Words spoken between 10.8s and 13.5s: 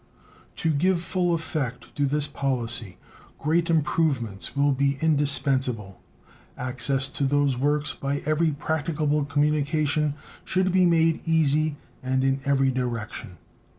made easy and in every direction.